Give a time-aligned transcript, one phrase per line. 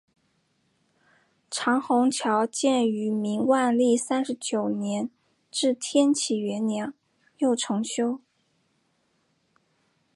[1.51, 5.11] 长虹桥建于明万历三十九年
[5.51, 6.91] 至天启元年
[7.37, 8.19] 又重修。